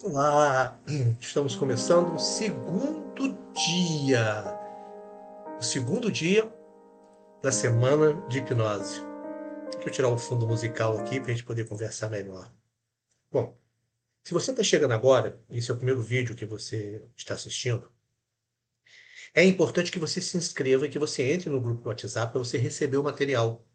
[0.00, 0.80] Olá,
[1.20, 4.44] estamos começando o segundo dia,
[5.58, 6.48] o segundo dia
[7.42, 9.00] da semana de hipnose.
[9.72, 12.48] Deixa eu tirar o fundo musical aqui para a gente poder conversar melhor.
[13.28, 13.58] Bom,
[14.22, 17.90] se você está chegando agora, esse é o primeiro vídeo que você está assistindo,
[19.34, 22.38] é importante que você se inscreva e que você entre no grupo do WhatsApp para
[22.38, 23.67] você receber o material.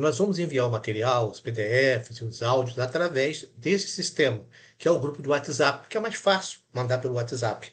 [0.00, 4.44] Nós vamos enviar o material, os PDFs e os áudios através desse sistema
[4.78, 7.72] que é o grupo do WhatsApp, que é mais fácil mandar pelo WhatsApp.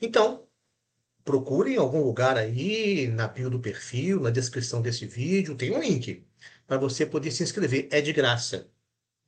[0.00, 0.46] Então,
[1.24, 5.80] procure em algum lugar aí, na bio do perfil, na descrição desse vídeo, tem um
[5.80, 6.26] link
[6.66, 7.88] para você poder se inscrever.
[7.90, 8.68] É de graça.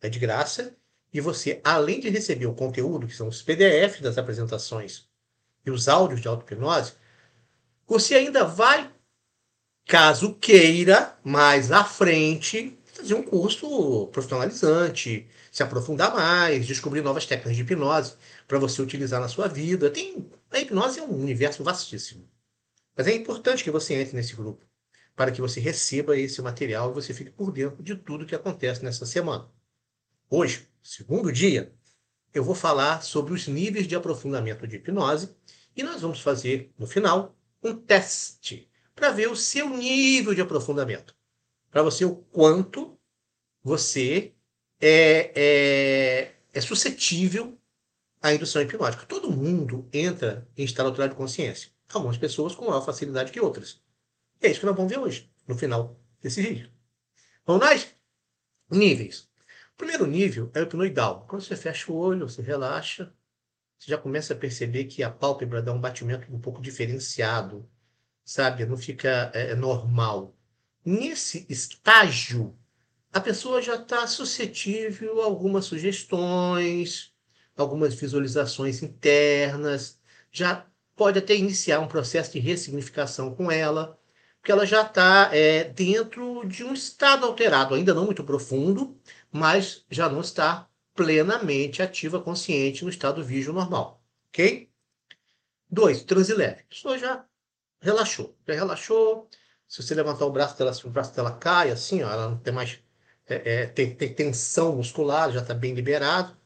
[0.00, 0.76] É de graça.
[1.12, 5.08] E você, além de receber o conteúdo, que são os PDFs das apresentações
[5.64, 6.94] e os áudios de auto-hipnose,
[7.86, 8.91] você ainda vai,
[9.86, 17.56] caso queira, mais à frente, fazer um curso profissionalizante, se aprofundar mais, descobrir novas técnicas
[17.56, 18.14] de hipnose
[18.46, 19.90] para você utilizar na sua vida.
[19.90, 22.28] Tem, a hipnose é um universo vastíssimo.
[22.96, 24.64] Mas é importante que você entre nesse grupo
[25.14, 28.82] para que você receba esse material e você fique por dentro de tudo que acontece
[28.82, 29.46] nessa semana.
[30.30, 31.72] Hoje, segundo dia,
[32.32, 35.34] eu vou falar sobre os níveis de aprofundamento de hipnose
[35.76, 41.16] e nós vamos fazer, no final, um teste para ver o seu nível de aprofundamento,
[41.70, 42.98] para você o quanto
[43.62, 44.34] você
[44.80, 47.58] é, é, é suscetível
[48.20, 49.06] à indução hipnótica.
[49.06, 51.70] Todo mundo entra em estado alterado de consciência.
[51.92, 53.80] Algumas pessoas com maior facilidade que outras.
[54.40, 56.70] E é isso que nós vamos ver hoje, no final desse vídeo.
[57.46, 57.94] Vamos nós?
[58.70, 59.28] Níveis.
[59.74, 61.26] O primeiro nível é o hipnoidal.
[61.28, 63.12] Quando você fecha o olho, você relaxa,
[63.78, 67.68] você já começa a perceber que a pálpebra dá um batimento um pouco diferenciado,
[68.24, 68.66] sabe?
[68.66, 70.34] Não fica é, é normal.
[70.84, 72.56] Nesse estágio
[73.12, 77.12] a pessoa já está suscetível a algumas sugestões,
[77.56, 80.00] algumas visualizações internas,
[80.30, 80.66] já
[80.96, 83.98] pode até iniciar um processo de ressignificação com ela,
[84.40, 88.98] porque ela já está é, dentro de um estado alterado, ainda não muito profundo,
[89.30, 94.70] mas já não está plenamente ativa, consciente no estado vígio normal, ok?
[95.70, 96.62] Dois, transe leve.
[96.62, 97.24] A pessoa já
[97.82, 99.28] relaxou, já relaxou.
[99.68, 102.52] Se você levantar o braço dela, o braço dela cai, assim, ó, ela não tem
[102.52, 102.78] mais
[103.26, 106.36] é, é, tem, tem tensão muscular, já está bem liberado.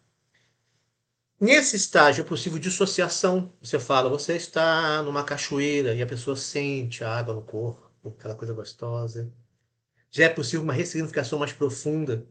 [1.40, 3.52] Nesse estágio é possível dissociação.
[3.60, 8.34] Você fala, você está numa cachoeira e a pessoa sente a água no corpo, aquela
[8.34, 9.32] coisa gostosa.
[10.10, 12.26] Já é possível uma ressignificação mais profunda.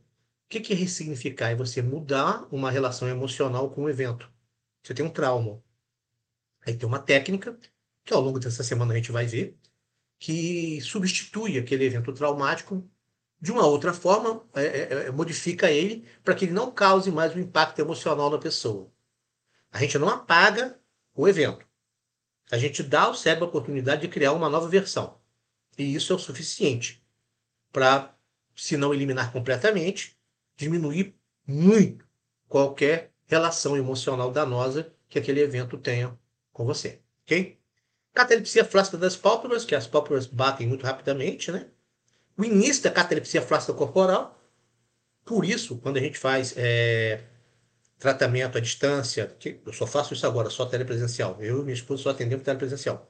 [0.46, 1.50] O que é ressignificar?
[1.50, 4.32] É você mudar uma relação emocional com o evento.
[4.84, 5.62] Você tem um trauma.
[6.66, 7.60] Aí tem uma técnica,
[8.06, 9.58] que ao longo dessa semana a gente vai ver,
[10.20, 12.88] que substitui aquele evento traumático
[13.42, 17.36] de uma outra forma, é, é, é modifica ele para que ele não cause mais
[17.36, 18.92] um impacto emocional na pessoa.
[19.72, 20.80] A gente não apaga
[21.14, 21.66] o evento.
[22.52, 25.20] A gente dá ao cérebro a oportunidade de criar uma nova versão.
[25.78, 27.04] E isso é o suficiente
[27.72, 28.16] para,
[28.56, 30.18] se não eliminar completamente,
[30.56, 31.16] diminuir
[31.46, 32.08] muito
[32.48, 36.18] qualquer relação emocional danosa que aquele evento tenha
[36.54, 37.02] com você.
[37.24, 37.60] Ok?
[38.16, 41.68] Catalepsia flácida das pálpebras, que as pálpebras batem muito rapidamente, né?
[42.38, 44.40] o início da catalepsia flácida corporal.
[45.24, 47.24] Por isso, quando a gente faz é,
[47.98, 51.38] tratamento à distância, eu só faço isso agora, só telepresencial.
[51.40, 53.10] Eu e minha esposa só atendemos telepresencial.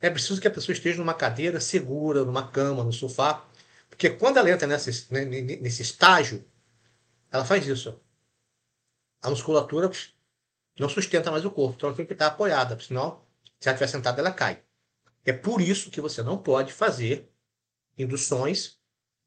[0.00, 3.44] É preciso que a pessoa esteja numa cadeira segura, numa cama, no sofá,
[3.88, 6.44] porque quando ela entra nesse, né, nesse estágio,
[7.30, 8.00] ela faz isso.
[9.22, 9.90] A musculatura
[10.78, 13.20] não sustenta mais o corpo, então ela tem que estar apoiada, senão,
[13.60, 14.62] se ela estiver sentada, ela cai.
[15.24, 17.30] É por isso que você não pode fazer
[17.96, 18.78] induções,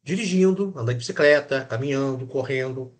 [0.02, 2.98] dirigindo, andando de bicicleta, caminhando, correndo.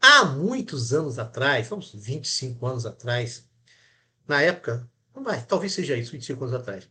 [0.00, 3.48] Há muitos anos atrás, uns 25 anos atrás,
[4.26, 6.90] na época, vai, talvez seja isso, 25 anos atrás.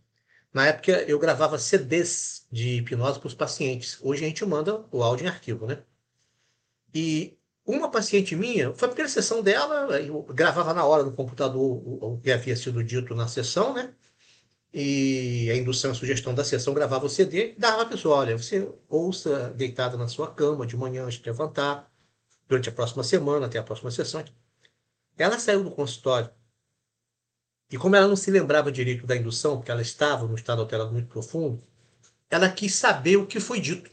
[0.53, 3.97] Na época eu gravava CDs de hipnose para os pacientes.
[4.01, 5.83] Hoje a gente manda o áudio em arquivo, né?
[6.93, 7.37] E
[7.71, 12.19] uma paciente minha, foi a primeira sessão dela, eu gravava na hora no computador o,
[12.21, 13.93] que havia sido dito na sessão, né?
[14.73, 18.37] e a indução, a sugestão da sessão gravava o CD e dava a pessoa, olha,
[18.37, 21.91] você ouça deitada na sua cama de manhã antes de levantar,
[22.47, 24.23] durante a próxima semana, até a próxima sessão.
[25.17, 26.29] Ela saiu do consultório
[27.69, 30.91] e como ela não se lembrava direito da indução, porque ela estava num estado alterado
[30.91, 31.63] muito profundo,
[32.29, 33.89] ela quis saber o que foi dito.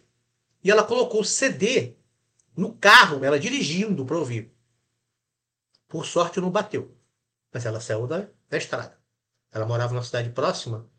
[0.63, 1.97] E ela colocou o CD
[2.59, 4.53] no carro, ela dirigindo para ouvir.
[5.87, 6.93] Por sorte não bateu,
[7.53, 8.99] mas ela saiu da, da estrada.
[9.53, 10.91] Ela morava numa cidade próxima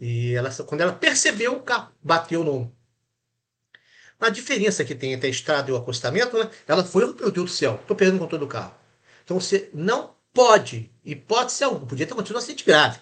[0.00, 2.72] e ela, quando ela percebeu, o carro bateu no.
[4.20, 6.48] A diferença que tem entre a estrada e o acostamento, né?
[6.68, 8.74] Ela foi, oh, meu Deus do céu, estou perdendo o controle do carro.
[9.24, 13.00] Então você não pode, hipótese alguma, podia ter continuado acidente grave,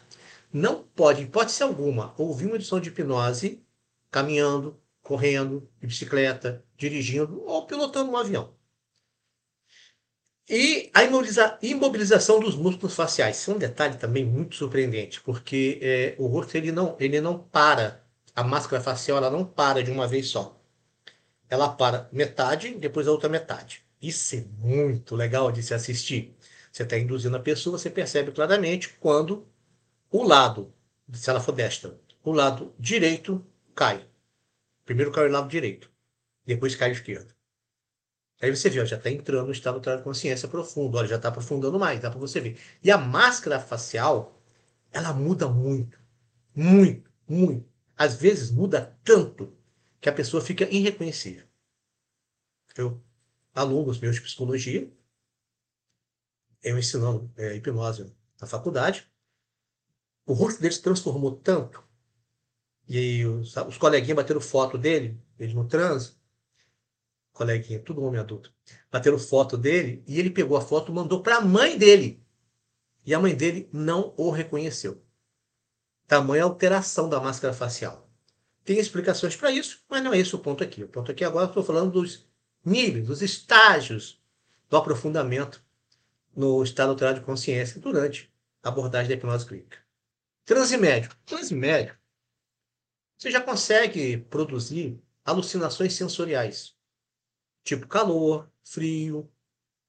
[0.51, 3.63] não pode, hipótese alguma, ouvir uma edição de hipnose
[4.11, 8.55] caminhando, correndo, de bicicleta, dirigindo ou pilotando um avião.
[10.49, 13.39] E a imobiliza imobilização dos músculos faciais.
[13.39, 17.39] Isso é um detalhe também muito surpreendente, porque é, o rosto ele não, ele não
[17.39, 20.61] para, a máscara facial ela não para de uma vez só.
[21.49, 23.85] Ela para metade, depois a outra metade.
[24.01, 26.37] Isso é muito legal de se assistir.
[26.71, 29.47] Você está induzindo a pessoa, você percebe claramente quando
[30.11, 30.73] o lado,
[31.13, 33.45] se ela for destra, o lado direito
[33.75, 34.07] cai.
[34.85, 35.91] Primeiro cai o lado direito,
[36.47, 37.35] depois cai o esquerdo.
[38.41, 41.29] Aí você vê, ó, já está entrando no estado de consciência profundo, olha, já está
[41.29, 42.59] aprofundando mais, dá para você ver.
[42.83, 44.41] E a máscara facial,
[44.93, 45.99] ela muda muito,
[46.55, 47.67] muito, muito.
[47.97, 49.57] Às vezes muda tanto
[50.01, 51.47] que a pessoa fica irreconhecível.
[52.77, 53.03] Eu,
[53.55, 54.93] alunos meus de psicologia,
[56.63, 59.11] eu ensinando é, hipnose na faculdade,
[60.27, 61.83] o rosto dele se transformou tanto,
[62.87, 66.21] e aí os, os coleguinhas bateram foto dele, ele no trânsito,
[67.37, 68.53] coleguinha, tudo homem adulto,
[68.91, 72.25] bateram foto dele e ele pegou a foto e mandou para a mãe dele.
[73.05, 75.03] E a mãe dele não o reconheceu.
[76.07, 78.11] Tamanha alteração da máscara facial.
[78.65, 80.83] Tem explicações para isso, mas não é esse o ponto aqui.
[80.83, 82.29] O ponto aqui agora estou falando dos
[82.65, 84.21] níveis, dos estágios
[84.69, 85.65] do aprofundamento
[86.35, 89.79] no estado alterado de consciência durante a abordagem da hipnose clínica.
[90.45, 91.11] Transe médio.
[91.25, 91.97] Transe médio.
[93.17, 96.76] Você já consegue produzir alucinações sensoriais
[97.67, 99.29] tipo calor, frio,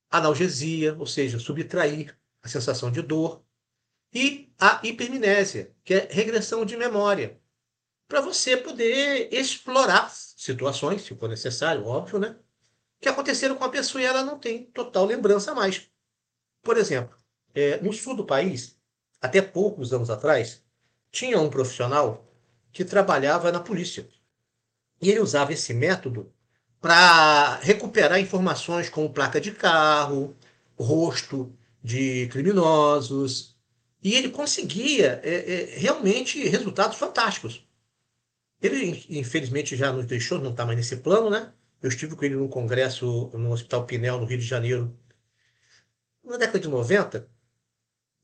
[0.09, 3.45] analgesia, ou seja, subtrair a sensação de dor,
[4.12, 7.39] e a hipermnésia, que é regressão de memória,
[8.07, 12.35] para você poder explorar situações, se for necessário, óbvio, né?
[13.00, 15.91] Que aconteceram com a pessoa e ela não tem total lembrança mais.
[16.63, 17.15] Por exemplo,
[17.53, 18.80] é, no sul do país,
[19.21, 20.63] até poucos anos atrás,
[21.12, 22.25] tinha um profissional
[22.71, 24.09] que trabalhava na polícia.
[25.01, 26.33] E ele usava esse método
[26.81, 30.35] para recuperar informações como placa de carro,
[30.77, 31.53] rosto
[31.83, 33.56] de criminosos.
[34.03, 37.65] E ele conseguia é, é, realmente resultados fantásticos.
[38.62, 41.51] Ele, infelizmente, já nos deixou, não está mais nesse plano, né?
[41.81, 44.97] Eu estive com ele num congresso no Hospital Pinel, no Rio de Janeiro,
[46.23, 47.30] na década de 90,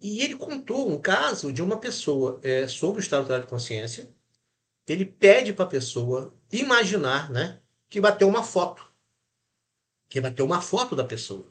[0.01, 4.09] e ele contou um caso de uma pessoa é, sobre o estado de consciência.
[4.85, 7.61] Ele pede para a pessoa imaginar, né?
[7.93, 8.83] Que bateu uma foto.
[10.09, 11.45] Que bateu uma foto da pessoa.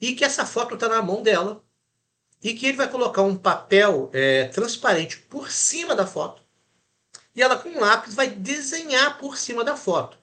[0.00, 1.64] E que essa foto está na mão dela.
[2.40, 6.44] E que ele vai colocar um papel é, transparente por cima da foto.
[7.34, 10.16] E ela, com um lápis, vai desenhar por cima da foto.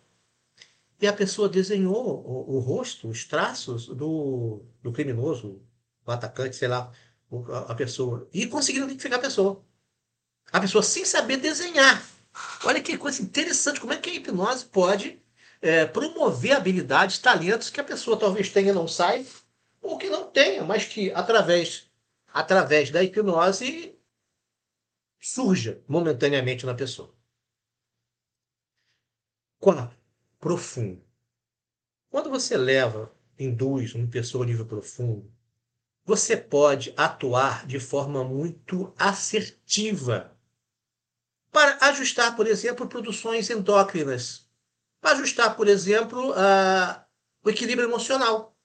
[1.02, 5.62] E a pessoa desenhou o, o rosto, os traços do, do criminoso,
[6.06, 6.90] o atacante, sei lá,
[7.68, 8.26] a pessoa.
[8.32, 9.62] E conseguindo identificar a pessoa.
[10.50, 12.19] A pessoa sem saber desenhar.
[12.64, 15.22] Olha que coisa interessante, como é que a hipnose pode
[15.62, 19.30] é, promover habilidades, talentos que a pessoa talvez tenha não saiba,
[19.82, 21.90] ou que não tenha, mas que através,
[22.34, 23.98] através da hipnose
[25.20, 27.14] surja momentaneamente na pessoa.
[29.60, 29.96] Quarto,
[30.40, 31.04] profundo.
[32.10, 35.32] Quando você leva, induz uma pessoa a nível profundo,
[36.06, 40.39] você pode atuar de forma muito assertiva
[41.52, 44.48] para ajustar, por exemplo, produções endócrinas,
[45.02, 47.06] para ajustar, por exemplo, a,
[47.44, 48.56] o equilíbrio emocional.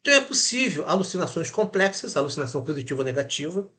[0.00, 3.70] Então é possível alucinações complexas, alucinação positiva ou negativa.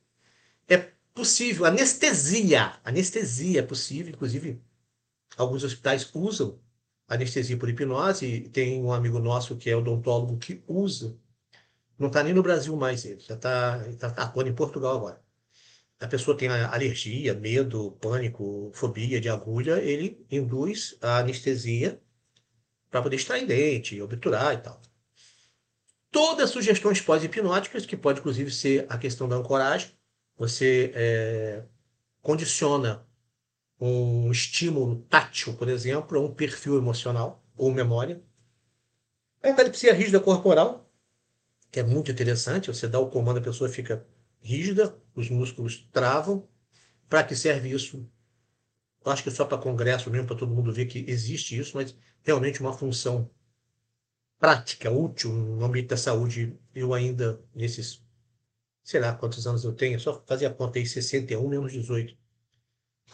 [0.67, 0.77] É
[1.13, 2.79] possível anestesia.
[2.83, 4.61] Anestesia é possível, inclusive
[5.37, 6.59] alguns hospitais usam
[7.07, 8.49] anestesia por hipnose.
[8.49, 11.15] Tem um amigo nosso que é odontólogo que usa.
[11.97, 15.24] Não está nem no Brasil mais ele, já está tá atuando em Portugal agora
[15.99, 22.01] a pessoa tem alergia, medo, pânico, fobia de agulha, ele induz a anestesia
[22.89, 24.81] para poder extrair dente, obturar e tal.
[26.11, 29.91] Todas as sugestões pós-hipnóticas, que pode inclusive ser a questão da ancoragem,
[30.37, 31.63] você é,
[32.21, 33.05] condiciona
[33.79, 38.21] um estímulo tátil, por exemplo, a um perfil emocional ou memória.
[39.43, 40.89] A epilepsia rígida corporal,
[41.71, 44.05] que é muito interessante, você dá o comando, a pessoa fica
[44.45, 46.47] rígida, os músculos travam.
[47.09, 48.07] Para que serve isso?
[49.03, 51.75] Eu acho que é só para congresso mesmo, para todo mundo ver que existe isso,
[51.75, 53.29] mas realmente uma função
[54.39, 56.57] prática, útil no ambiente da saúde.
[56.73, 58.03] Eu ainda, nesses,
[58.83, 62.17] sei lá quantos anos eu tenho, só fazia conta aí, 61 menos 18.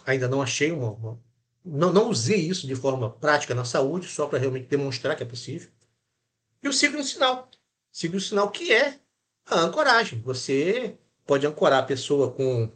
[0.06, 1.22] Ainda não achei uma, uma
[1.64, 5.26] não, não usei isso de forma prática na saúde, só para realmente demonstrar que é
[5.26, 5.70] possível.
[6.64, 7.50] E o signo sinal.
[7.92, 9.00] siga o sinal que é
[9.46, 10.22] a ancoragem.
[10.22, 12.72] Você pode ancorar a pessoa com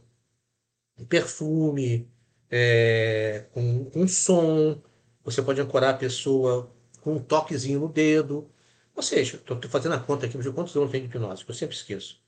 [1.08, 2.10] perfume,
[2.50, 4.82] é, com, com som,
[5.24, 6.72] você pode ancorar a pessoa
[7.02, 8.50] com um toquezinho no dedo.
[8.96, 11.44] Ou seja, estou fazendo a conta aqui, mas quantos anos tem de hipnose?
[11.48, 12.24] Eu sempre esqueço.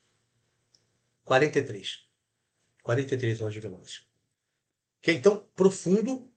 [1.24, 2.06] 43.
[2.84, 4.02] 43 anos de hipnose.
[5.00, 5.16] Okay?
[5.16, 6.30] Então, profundo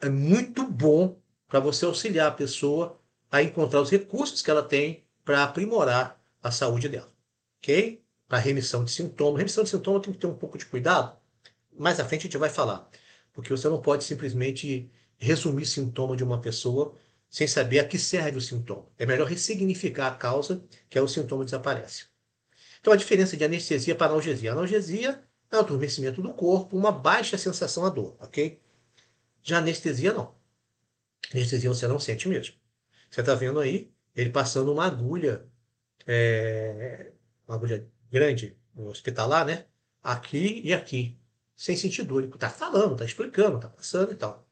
[0.00, 5.04] é muito bom para você auxiliar a pessoa a encontrar os recursos que ela tem
[5.24, 7.12] para aprimorar a saúde dela.
[7.58, 8.01] Ok?
[8.32, 9.36] Para remissão de sintomas.
[9.36, 11.14] Remissão de sintomas tem que ter um pouco de cuidado.
[11.78, 12.88] Mais à frente a gente vai falar.
[13.30, 16.96] Porque você não pode simplesmente resumir sintoma de uma pessoa
[17.28, 18.86] sem saber a que serve o sintoma.
[18.98, 22.06] É melhor ressignificar a causa que é o sintoma desaparece.
[22.80, 24.52] Então a diferença de anestesia para analgesia.
[24.52, 28.58] analgesia é o adormecimento do corpo, uma baixa sensação à dor, ok?
[29.42, 30.34] Já anestesia não.
[31.34, 32.54] Anestesia você não sente mesmo.
[33.10, 35.46] Você está vendo aí ele passando uma agulha,
[36.06, 37.12] é,
[37.46, 39.64] uma agulha grande, hospitalar, né?
[40.02, 41.18] Aqui e aqui,
[41.56, 42.22] sem sentir dor.
[42.22, 44.46] Ele está falando, está explicando, está passando e tal.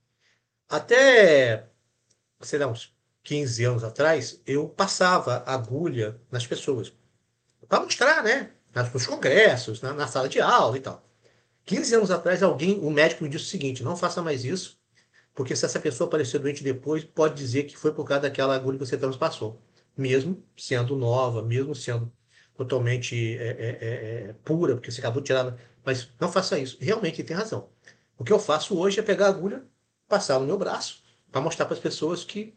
[0.68, 1.68] Até,
[2.40, 6.92] sei lá, uns 15 anos atrás, eu passava agulha nas pessoas.
[7.68, 8.52] Para mostrar, né?
[8.94, 11.04] Nos congressos, na, na, sala de aula e tal.
[11.64, 14.78] 15 anos atrás, alguém, o médico me disse o seguinte: não faça mais isso,
[15.34, 18.78] porque se essa pessoa aparecer doente depois, pode dizer que foi por causa daquela agulha
[18.78, 19.60] que você transpassou.
[19.96, 22.10] Mesmo sendo nova, mesmo sendo
[22.60, 25.56] totalmente é, é, é, é pura, porque você acabou de tirar.
[25.82, 26.76] Mas não faça isso.
[26.78, 27.70] Realmente tem razão.
[28.18, 29.64] O que eu faço hoje é pegar a agulha,
[30.06, 31.02] passar no meu braço,
[31.32, 32.54] para mostrar para as pessoas que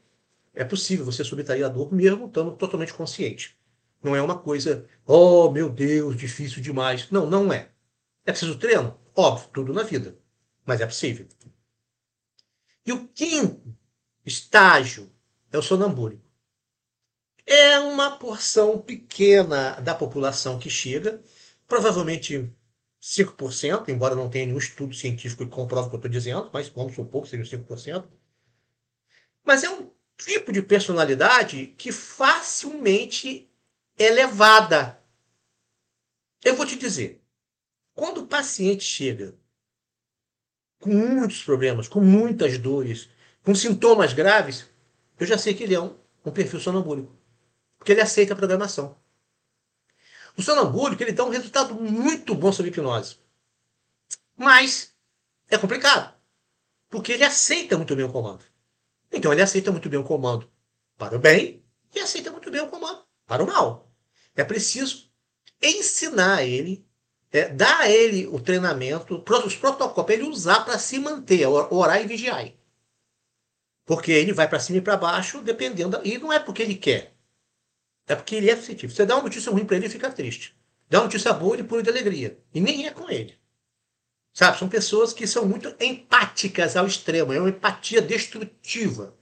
[0.53, 3.57] é possível você subtrair a dor mesmo estando totalmente consciente.
[4.03, 7.09] Não é uma coisa, oh meu Deus, difícil demais.
[7.09, 7.69] Não, não é.
[8.25, 8.99] É preciso treino?
[9.15, 10.17] Óbvio, tudo na vida.
[10.65, 11.25] Mas é possível.
[12.85, 13.73] E o quinto
[14.25, 15.09] estágio
[15.49, 16.21] é o sonambúlico.
[17.73, 21.19] É uma porção pequena da população que chega,
[21.67, 22.53] provavelmente
[23.01, 26.69] 5%, embora não tenha nenhum estudo científico que comprove o que eu estou dizendo, mas
[26.69, 28.07] vamos supor que seja 5%.
[29.43, 33.51] Mas é um tipo de personalidade que facilmente
[33.97, 35.03] é levada.
[36.43, 37.23] Eu vou te dizer,
[37.95, 39.35] quando o paciente chega
[40.79, 43.09] com muitos problemas, com muitas dores,
[43.43, 44.69] com sintomas graves,
[45.19, 47.22] eu já sei que ele é um, um perfil sonambúlico.
[47.83, 48.95] Porque ele aceita a programação.
[50.37, 53.17] O sonambúlico ele dá um resultado muito bom sobre hipnose.
[54.37, 54.95] Mas
[55.49, 56.15] é complicado.
[56.89, 58.45] Porque ele aceita muito bem o comando.
[59.11, 60.49] Então ele aceita muito bem o comando
[60.97, 61.61] para o bem
[61.93, 63.91] e aceita muito bem o comando para o mal.
[64.33, 65.11] É preciso
[65.61, 66.87] ensinar ele,
[67.33, 72.01] é, dar a ele o treinamento, os protocolos para ele usar para se manter, orar
[72.01, 72.49] e vigiar.
[73.83, 75.99] Porque ele vai para cima e para baixo, dependendo.
[76.05, 77.12] E não é porque ele quer.
[78.07, 78.93] É porque ele é sensitivo.
[78.93, 80.55] Você dá uma notícia ruim para ele, ele fica triste.
[80.89, 82.37] Dá uma notícia boa, ele pula de alegria.
[82.53, 83.37] E nem é com ele.
[84.33, 84.57] Sabe?
[84.57, 87.31] São pessoas que são muito empáticas ao extremo.
[87.31, 89.15] É uma empatia destrutiva.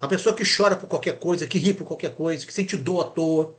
[0.00, 3.06] Uma pessoa que chora por qualquer coisa, que ri por qualquer coisa, que sente dor
[3.06, 3.56] à toa.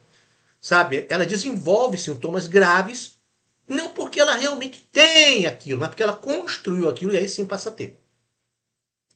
[0.59, 1.07] Sabe?
[1.09, 3.19] Ela desenvolve sintomas graves,
[3.67, 7.69] não porque ela realmente tem aquilo, mas porque ela construiu aquilo e aí sim passa
[7.69, 7.99] a ter.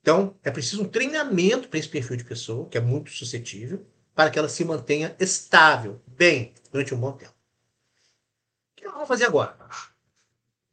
[0.02, 3.86] Então, é preciso um treinamento para esse perfil de pessoa, que é muito suscetível,
[4.16, 7.34] para que ela se mantenha estável, bem, durante um bom tempo.
[7.34, 9.58] O que nós vamos fazer agora?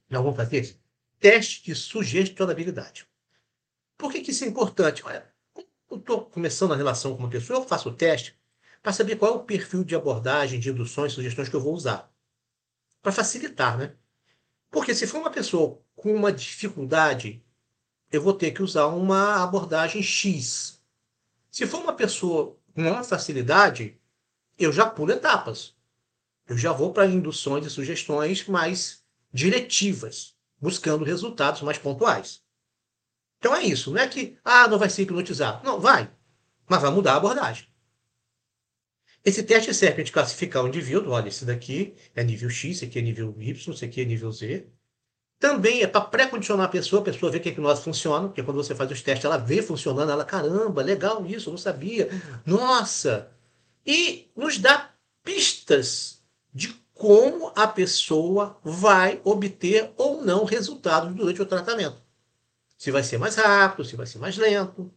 [0.09, 0.79] Nós vamos fazer
[1.19, 3.07] teste de sugestionabilidade.
[3.99, 5.05] Por que, que isso é importante?
[5.05, 5.31] Olha,
[5.91, 8.39] eu estou começando a relação com uma pessoa, eu faço o teste
[8.81, 12.13] para saber qual é o perfil de abordagem, de induções, sugestões que eu vou usar.
[13.01, 13.95] Para facilitar, né?
[14.71, 17.45] Porque se for uma pessoa com uma dificuldade,
[18.11, 20.83] eu vou ter que usar uma abordagem X.
[21.51, 23.99] Se for uma pessoa com facilidade,
[24.59, 25.77] eu já pulo etapas.
[26.47, 32.43] Eu já vou para induções e sugestões mais diretivas, buscando resultados mais pontuais.
[33.39, 33.91] Então é isso.
[33.91, 35.65] Não é que, ah, não vai ser hipnotizado.
[35.65, 36.11] Não, vai.
[36.69, 37.67] Mas vai mudar a abordagem.
[39.25, 41.13] Esse teste serve para classificar o indivíduo.
[41.13, 44.33] Olha, esse daqui é nível X, esse aqui é nível Y, esse aqui é nível
[44.33, 44.69] Z.
[45.43, 48.63] Também é para pré-condicionar a pessoa, a pessoa ver que a hipnose funciona, porque quando
[48.63, 52.09] você faz os testes, ela vê funcionando, ela, caramba, legal isso, eu não sabia.
[52.47, 53.29] Nossa!
[53.85, 54.93] E nos dá
[55.25, 56.23] pistas
[56.55, 62.01] de como a pessoa vai obter ou não resultados durante o tratamento.
[62.79, 64.95] Se vai ser mais rápido, se vai ser mais lento.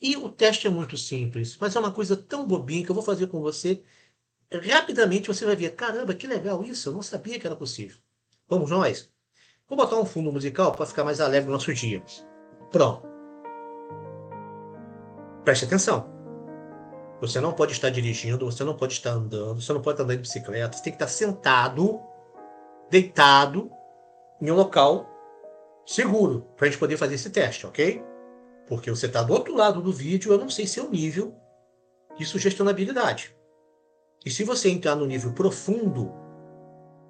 [0.00, 3.04] E o teste é muito simples, mas é uma coisa tão bobinha que eu vou
[3.04, 3.82] fazer com você.
[4.50, 7.98] Rapidamente você vai ver, caramba, que legal isso, eu não sabia que era possível.
[8.48, 9.12] Vamos nós?
[9.68, 12.02] Vou botar um fundo musical para ficar mais alegre no nosso dia.
[12.70, 13.08] Pronto.
[15.42, 16.12] Preste atenção.
[17.20, 20.16] Você não pode estar dirigindo, você não pode estar andando, você não pode estar andando
[20.16, 22.00] de bicicleta, você tem que estar sentado,
[22.90, 23.70] deitado,
[24.40, 25.08] em um local
[25.86, 28.02] seguro, para a gente poder fazer esse teste, ok?
[28.66, 31.34] Porque você está do outro lado do vídeo, eu não sei seu nível
[32.18, 33.34] de sugestionabilidade.
[34.24, 36.12] E se você entrar no nível profundo,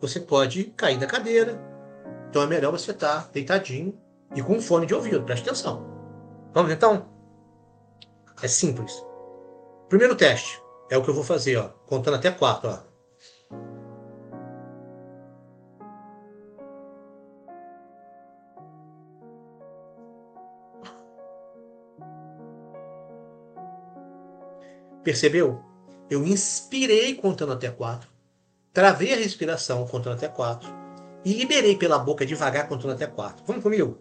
[0.01, 1.74] você pode cair da cadeira.
[2.35, 3.97] Então é melhor você estar deitadinho
[4.35, 5.87] e com um fone de ouvido, preste atenção.
[6.53, 7.09] Vamos então?
[8.43, 8.93] É simples.
[9.89, 10.61] Primeiro teste
[10.91, 12.71] é o que eu vou fazer, ó, contando até quatro.
[12.71, 12.79] Ó.
[25.05, 25.63] Percebeu?
[26.11, 28.11] Eu inspirei contando até quatro,
[28.73, 30.83] travei a respiração contando até quatro
[31.25, 33.45] e liberei pela boca devagar contando até quatro.
[33.47, 33.99] Vamos comigo?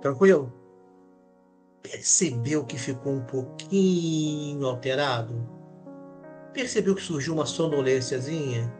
[0.00, 0.52] Tranquilo?
[1.82, 5.34] Percebeu que ficou um pouquinho alterado?
[6.52, 8.72] Percebeu que surgiu uma sonolênciazinha?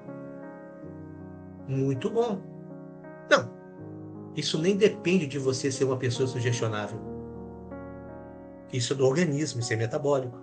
[1.68, 2.40] Muito bom.
[3.28, 3.55] Não,
[4.36, 7.00] isso nem depende de você ser uma pessoa sugestionável.
[8.72, 10.38] Isso é do organismo, isso é metabólico.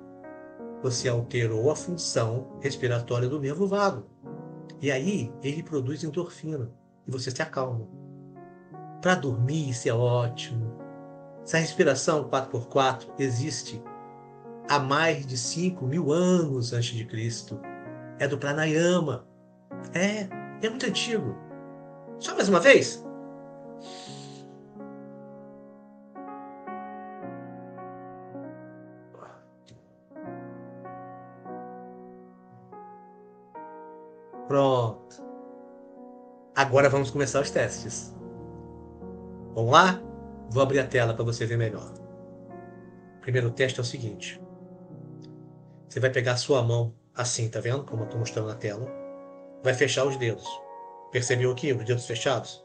[0.82, 4.06] Você alterou a função respiratória do nervo vago.
[4.82, 6.72] E aí ele produz endorfina
[7.08, 7.88] e você se acalma.
[9.02, 10.76] Para dormir, isso é ótimo.
[11.44, 13.82] Essa respiração 4x4 existe
[14.68, 17.60] há mais de 5 mil anos antes de Cristo.
[18.18, 19.28] É do pranayama.
[19.94, 20.28] É,
[20.66, 21.36] é muito antigo.
[22.18, 23.03] Só mais uma vez.
[34.48, 35.24] Pronto.
[36.56, 38.16] Agora vamos começar os testes.
[39.56, 40.02] Vamos lá?
[40.50, 41.94] Vou abrir a tela para você ver melhor.
[43.18, 44.42] O primeiro teste é o seguinte.
[45.88, 47.84] Você vai pegar a sua mão assim, tá vendo?
[47.84, 49.04] Como eu estou mostrando na tela
[49.64, 50.46] vai fechar os dedos.
[51.12, 52.64] Percebeu aqui os dedos fechados?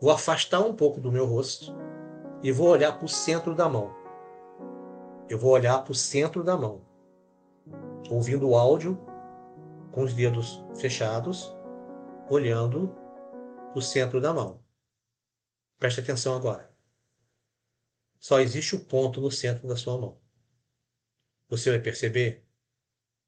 [0.00, 1.74] Vou afastar um pouco do meu rosto
[2.42, 3.90] e vou olhar para o centro da mão.
[5.28, 6.82] Eu vou olhar para o centro da mão,
[8.10, 8.98] ouvindo o áudio
[9.92, 11.52] com os dedos fechados,
[12.28, 12.94] olhando
[13.74, 14.64] o centro da mão.
[15.78, 16.70] Preste atenção agora.
[18.18, 20.20] Só existe o ponto no centro da sua mão.
[21.48, 22.44] Você vai perceber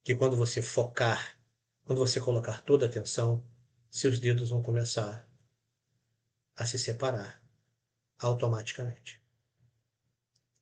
[0.04, 1.36] que quando você focar
[1.84, 3.44] quando você colocar toda a atenção,
[3.90, 5.28] seus dedos vão começar
[6.56, 7.42] a se separar
[8.18, 9.20] automaticamente.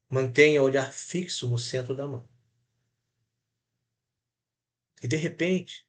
[0.08, 2.28] Mantenha o olhar fixo no centro da mão.
[5.02, 5.86] E de repente,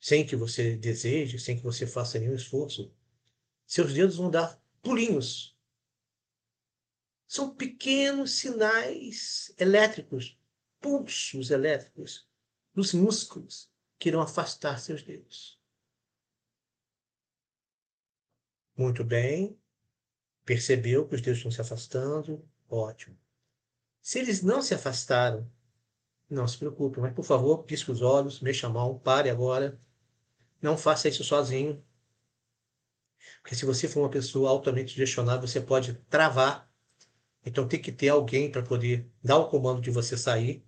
[0.00, 2.92] sem que você deseje, sem que você faça nenhum esforço,
[3.66, 5.56] seus dedos vão dar pulinhos.
[7.26, 10.38] São pequenos sinais elétricos,
[10.80, 12.28] pulsos elétricos
[12.74, 15.60] nos músculos que irão afastar seus dedos.
[18.76, 19.58] Muito bem.
[20.44, 22.48] Percebeu que os dedos estão se afastando?
[22.68, 23.18] Ótimo.
[24.00, 25.50] Se eles não se afastaram,
[26.28, 29.80] não se preocupe, mas por favor, pisque os olhos, mexa a mão, pare agora.
[30.60, 31.84] Não faça isso sozinho.
[33.42, 36.70] Porque se você for uma pessoa altamente sugestionável, você pode travar.
[37.44, 40.66] Então tem que ter alguém para poder dar o comando de você sair.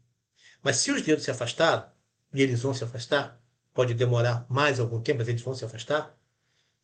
[0.63, 1.91] Mas se os dedos se afastaram,
[2.33, 3.41] e eles vão se afastar,
[3.73, 6.17] pode demorar mais algum tempo, mas eles vão se afastar,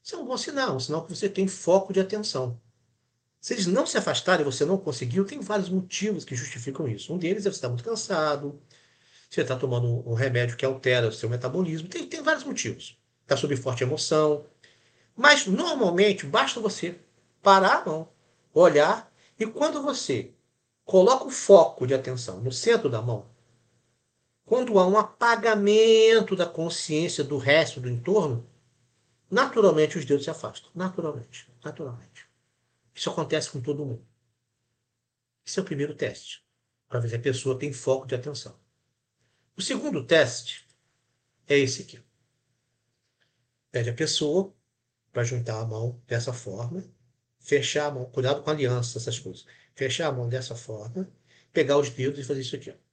[0.02, 2.60] isso é um bom sinal, um sinal que você tem foco de atenção.
[3.44, 7.12] Se eles não se afastarem você não conseguiu, tem vários motivos que justificam isso.
[7.12, 8.58] Um deles é você estar muito cansado,
[9.28, 12.98] você está tomando um remédio que altera o seu metabolismo, tem, tem vários motivos.
[13.20, 14.46] Está sob forte emoção.
[15.14, 16.98] Mas, normalmente, basta você
[17.42, 18.08] parar a mão,
[18.54, 20.30] olhar, e quando você
[20.82, 23.26] coloca o foco de atenção no centro da mão,
[24.46, 28.48] quando há um apagamento da consciência do resto do entorno,
[29.30, 30.70] naturalmente os dedos se afastam.
[30.74, 31.46] Naturalmente.
[31.62, 32.32] Naturalmente.
[32.94, 34.06] Isso acontece com todo mundo.
[35.44, 36.44] Esse é o primeiro teste,
[36.88, 38.58] para ver se a pessoa tem foco de atenção.
[39.56, 40.66] O segundo teste
[41.46, 42.02] é esse aqui.
[43.70, 44.54] Pede a pessoa
[45.12, 46.84] para juntar a mão dessa forma,
[47.38, 49.44] fechar a mão, cuidado com aliança, essas coisas.
[49.74, 51.12] Fechar a mão dessa forma,
[51.52, 52.70] pegar os dedos e fazer isso aqui.
[52.70, 52.84] Ó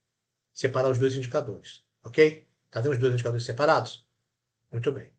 [0.54, 1.84] separar os dois indicadores.
[2.04, 2.48] Ok?
[2.66, 4.06] Está vendo os dois indicadores separados?
[4.72, 5.12] Muito bem.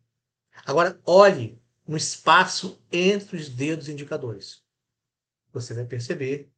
[0.64, 4.62] Agora, olhe no espaço entre os dedos indicadores.
[5.52, 6.50] Você vai perceber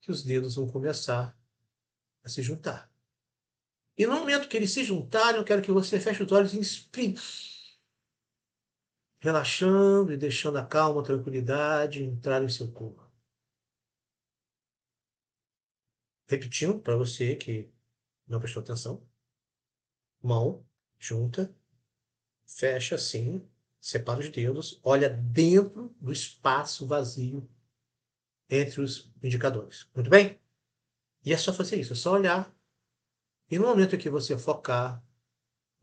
[0.00, 1.36] que os dedos vão começar
[2.22, 2.90] a se juntar.
[3.96, 6.58] E no momento que eles se juntarem, eu quero que você feche os olhos e
[6.58, 7.20] inspire.
[9.22, 13.06] relaxando e deixando a calma, a tranquilidade entrar em seu corpo.
[16.26, 17.70] Repetindo para você que
[18.26, 19.06] não prestou atenção.
[20.22, 20.64] Mão
[20.98, 21.54] junta,
[22.46, 23.46] fecha assim,
[23.80, 27.46] separa os dedos, olha dentro do espaço vazio
[28.50, 29.88] entre os indicadores.
[29.94, 30.38] Muito bem?
[31.24, 32.52] E é só fazer isso, é só olhar.
[33.50, 35.02] E no momento que você focar,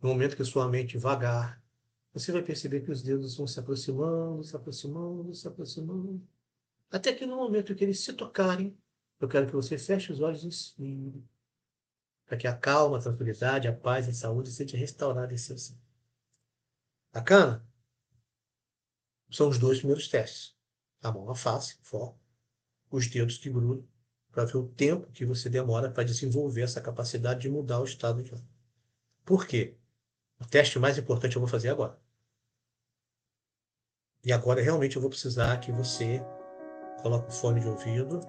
[0.02, 1.62] no momento que sua mente vagar,
[2.14, 6.28] você vai perceber que os dedos vão se aproximando, se aproximando, se aproximando.
[6.90, 8.78] Até que no momento que eles se tocarem,
[9.20, 11.24] eu quero que você feche os olhos e inspire.
[12.26, 15.58] Para que a calma, a tranquilidade, a paz e a saúde seja restaurada em seu
[15.58, 15.78] ser.
[17.14, 17.66] Bacana?
[19.30, 20.56] São os dois primeiros testes.
[21.02, 22.20] A mão, a face, foco,
[22.90, 23.86] os dedos que grudam,
[24.32, 28.22] para ver o tempo que você demora para desenvolver essa capacidade de mudar o estado
[28.22, 28.34] de
[29.26, 29.76] Por quê?
[30.40, 32.00] O teste mais importante eu vou fazer agora.
[34.24, 36.22] E agora realmente eu vou precisar que você
[37.02, 38.20] coloque o fone de ouvido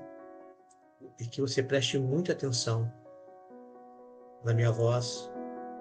[1.19, 2.91] e que você preste muita atenção
[4.45, 5.31] na minha voz,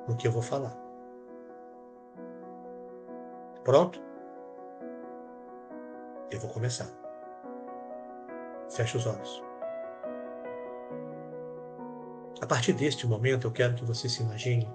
[0.08, 0.76] no que eu vou falar.
[3.64, 4.02] Pronto?
[6.32, 7.07] Eu vou começar.
[8.78, 9.44] Feche os olhos.
[12.40, 14.70] A partir deste momento, eu quero que você se imagine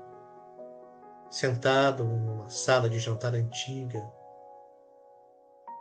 [1.31, 4.03] sentado numa sala de jantar antiga,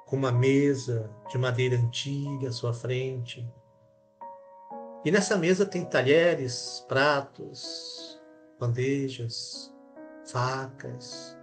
[0.05, 3.51] com uma mesa de madeira antiga à sua frente.
[5.03, 8.21] E nessa mesa tem talheres, pratos,
[8.59, 9.73] bandejas,
[10.27, 11.35] facas.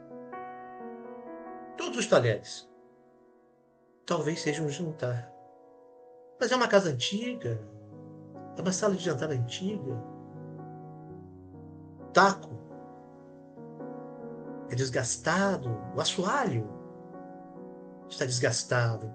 [1.76, 2.70] Todos os talheres.
[4.06, 5.37] Talvez seja um jantar.
[6.40, 7.60] Mas é uma casa antiga,
[8.56, 9.96] é uma sala de jantar antiga.
[12.12, 12.58] Taco
[14.70, 16.68] é desgastado, o assoalho
[18.08, 19.10] está desgastado.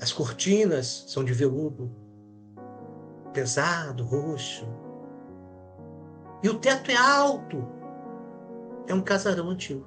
[0.00, 1.90] As cortinas são de veludo,
[3.32, 4.66] pesado, roxo.
[6.42, 7.66] E o teto é alto.
[8.86, 9.86] É um casarão antigo.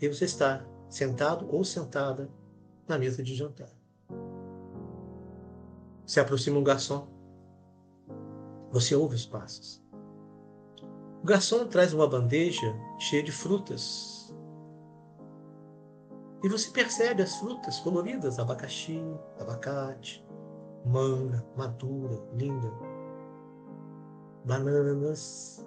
[0.00, 2.30] E você está sentado ou sentada
[2.86, 3.77] na mesa de jantar.
[6.08, 7.06] Se aproxima um garçom.
[8.72, 9.84] Você ouve os passos.
[11.22, 14.34] O garçom traz uma bandeja cheia de frutas.
[16.42, 19.02] E você percebe as frutas coloridas: abacaxi,
[19.38, 20.26] abacate,
[20.86, 22.72] manga, madura, linda,
[24.46, 25.62] bananas,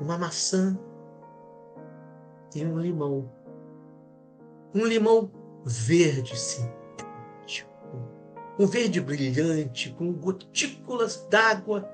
[0.00, 0.78] uma maçã
[2.54, 3.30] e um limão.
[4.74, 5.30] Um limão
[5.66, 6.83] verde sintético,
[8.58, 11.90] um verde brilhante, com gotículas d'água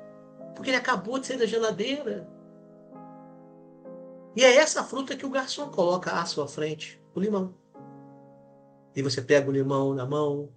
[0.60, 2.28] porque ele acabou de sair da geladeira.
[4.36, 7.54] E é essa fruta que o garçom coloca à sua frente, o limão.
[8.94, 10.50] E você pega o limão na mão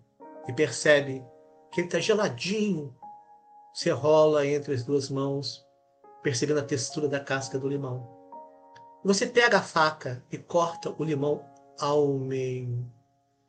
[0.45, 1.23] e percebe
[1.71, 2.93] que ele está geladinho.
[3.73, 5.65] Você rola entre as duas mãos,
[6.21, 8.05] percebendo a textura da casca do limão.
[9.05, 11.45] Você pega a faca e corta o limão
[11.79, 12.85] ao meio.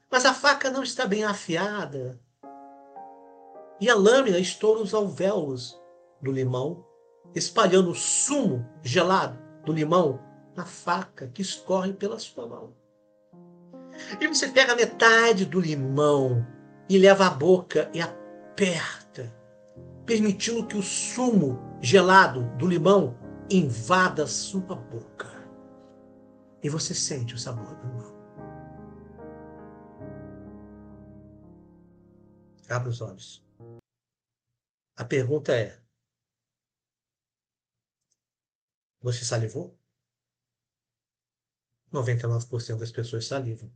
[0.08, 2.16] Mas a faca não está bem afiada.
[3.80, 5.80] E a lâmina estoura os alvéolos
[6.20, 6.84] do limão,
[7.34, 10.20] espalhando o sumo gelado do limão
[10.56, 12.72] na faca que escorre pela sua mão.
[14.20, 16.46] E você pega metade do limão
[16.88, 19.34] e leva à boca e aperta,
[20.04, 23.16] permitindo que o sumo gelado do limão
[23.50, 25.32] invada sua boca.
[26.62, 28.14] E você sente o sabor do limão.
[32.68, 33.43] Abra os olhos.
[34.96, 35.80] A pergunta é:
[39.00, 39.78] Você salivou?
[41.92, 43.72] 99% das pessoas salivam.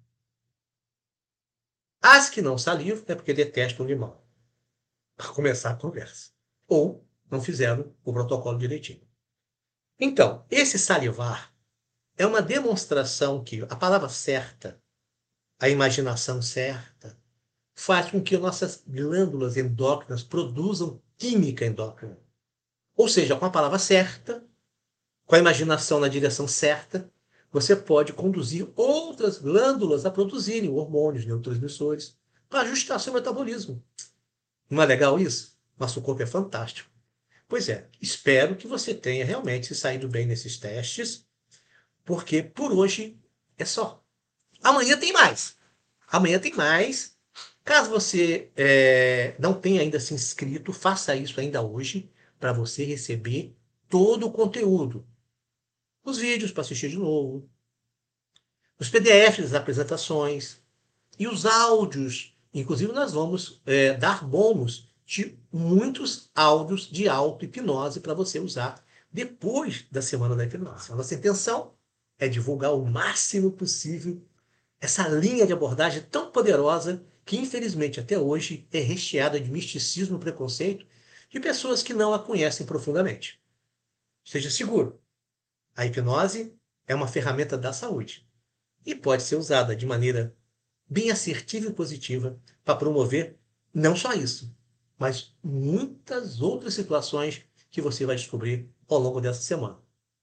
[2.01, 4.21] As que não salivam é porque detestam o limão.
[5.17, 6.33] Para começar a conversa.
[6.67, 9.07] Ou não fizeram o protocolo direitinho.
[9.99, 11.55] Então, esse salivar
[12.17, 14.81] é uma demonstração que a palavra certa,
[15.59, 17.21] a imaginação certa,
[17.75, 22.19] faz com que nossas glândulas endócrinas produzam química endócrina.
[22.97, 24.45] Ou seja, com a palavra certa,
[25.27, 27.13] com a imaginação na direção certa,
[27.51, 32.17] você pode conduzir outras glândulas a produzirem hormônios, neurotransmissores,
[32.49, 33.83] para ajustar seu metabolismo.
[34.71, 35.59] Não é legal isso?
[35.79, 36.91] Nosso corpo é fantástico.
[37.47, 41.27] Pois é, espero que você tenha realmente se saído bem nesses testes,
[42.05, 43.19] porque por hoje
[43.57, 44.05] é só.
[44.63, 45.57] Amanhã tem mais.
[46.07, 47.18] Amanhã tem mais.
[47.69, 53.55] Caso você é, não tenha ainda se inscrito, faça isso ainda hoje para você receber
[53.91, 55.07] todo o conteúdo
[56.03, 57.47] os vídeos para assistir de novo.
[58.81, 60.63] os PDFs das apresentações
[61.19, 62.35] e os áudios.
[62.55, 69.85] Inclusive, nós vamos é, dar bônus de muitos áudios de auto-hipnose para você usar depois
[69.93, 70.91] da semana da hipnose.
[70.91, 71.75] A nossa intenção
[72.19, 74.23] é divulgar o máximo possível
[74.81, 80.21] essa linha de abordagem tão poderosa que, infelizmente, até hoje é recheada de misticismo e
[80.21, 80.87] preconceito
[81.29, 83.39] de pessoas que não a conhecem profundamente.
[84.25, 84.99] Esteja seguro,
[85.77, 88.27] a hipnose é uma ferramenta da saúde
[88.85, 90.35] e pode ser usada de maneira
[90.89, 93.39] bem assertiva e positiva para promover
[93.75, 94.51] não só isso,
[94.97, 99.79] mas muitas outras situações que você vai descobrir ao longo dessa semana.